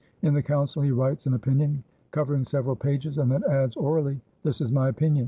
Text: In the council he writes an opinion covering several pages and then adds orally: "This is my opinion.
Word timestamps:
In 0.23 0.33
the 0.33 0.41
council 0.41 0.81
he 0.81 0.89
writes 0.89 1.27
an 1.27 1.35
opinion 1.35 1.83
covering 2.09 2.43
several 2.43 2.75
pages 2.75 3.19
and 3.19 3.29
then 3.31 3.43
adds 3.47 3.75
orally: 3.75 4.19
"This 4.41 4.59
is 4.59 4.71
my 4.71 4.89
opinion. 4.89 5.19